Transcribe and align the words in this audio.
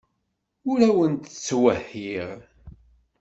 Ur 0.69 0.79
awent-ttwehhiɣ. 0.89 2.29